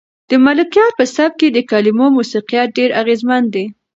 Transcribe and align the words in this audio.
د 0.29 0.31
ملکیار 0.45 0.91
په 0.99 1.05
سبک 1.15 1.33
کې 1.39 1.47
د 1.51 1.57
کلمو 1.71 2.05
موسیقیت 2.17 2.67
ډېر 2.77 2.89
اغېزمن 3.01 3.43
دی. 3.53 3.65